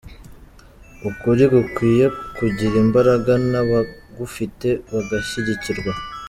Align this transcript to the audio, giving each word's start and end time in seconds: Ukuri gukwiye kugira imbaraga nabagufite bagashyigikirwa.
Ukuri 1.09 1.43
gukwiye 1.53 2.05
kugira 2.37 2.75
imbaraga 2.83 3.31
nabagufite 3.51 4.67
bagashyigikirwa. 4.91 5.91